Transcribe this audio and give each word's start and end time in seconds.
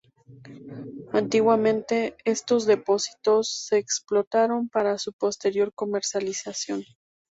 Antiguamente, 1.13 2.17
estos 2.25 2.65
depósitos 2.65 3.47
se 3.49 3.77
explotaron 3.77 4.67
para 4.67 4.97
su 4.97 5.13
posterior 5.13 5.75
comercialización. 5.75 6.83